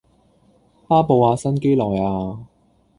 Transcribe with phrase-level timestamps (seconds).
[0.87, 2.45] 巴布亞新畿內亞